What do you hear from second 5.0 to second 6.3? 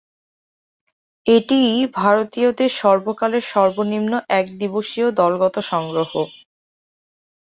দলগত সংগ্রহ।